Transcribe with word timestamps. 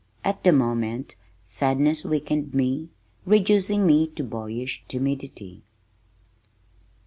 At 0.23 0.43
the 0.43 0.51
moment 0.51 1.13
sadness 1.45 2.03
weakened 2.03 2.55
me, 2.55 2.89
reducing 3.23 3.85
me 3.85 4.07
to 4.07 4.23
boyish 4.23 4.83
timidity. 4.87 5.61